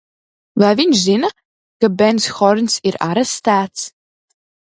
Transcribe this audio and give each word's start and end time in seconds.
Vai 0.61 0.69
viņš 0.79 1.01
zina, 1.07 1.29
ka 1.85 1.91
Bens 2.01 2.27
Horns 2.39 2.79
ir 2.93 2.97
arestēts? 3.09 3.87